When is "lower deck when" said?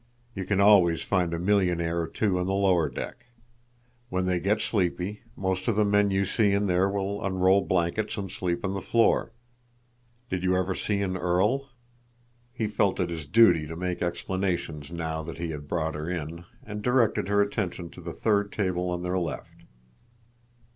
2.55-4.25